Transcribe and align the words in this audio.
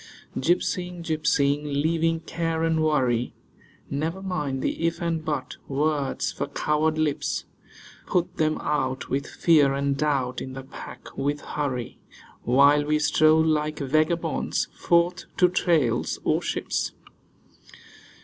Gypsying, 0.35 1.03
gypsying, 1.03 1.61
leaving 1.63 2.21
care 2.21 2.63
and 2.63 2.81
worry: 2.83 3.35
Never 3.87 4.23
mind 4.23 4.63
the 4.63 4.87
'if' 4.87 4.99
and 4.99 5.23
'but' 5.23 5.57
(words 5.67 6.31
for 6.31 6.47
coward 6.47 6.97
lips). 6.97 7.45
Put 8.07 8.37
them 8.37 8.57
out 8.61 9.09
with 9.09 9.27
'fear' 9.27 9.75
and 9.75 9.95
'doubt,' 9.95 10.41
in 10.41 10.53
the 10.53 10.63
pack 10.63 11.15
with 11.15 11.41
'hurry,' 11.41 11.99
While 12.41 12.83
we 12.85 12.97
stroll 12.97 13.45
like 13.45 13.77
vagabonds 13.77 14.69
forth 14.73 15.25
to 15.37 15.47
trails, 15.47 16.17
or 16.23 16.41
ships. 16.41 16.93